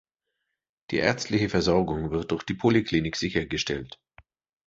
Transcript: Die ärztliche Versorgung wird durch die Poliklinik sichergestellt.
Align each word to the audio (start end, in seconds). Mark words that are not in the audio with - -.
Die 0.89 0.97
ärztliche 0.97 1.47
Versorgung 1.47 2.09
wird 2.09 2.31
durch 2.31 2.41
die 2.41 2.55
Poliklinik 2.55 3.15
sichergestellt. 3.15 3.99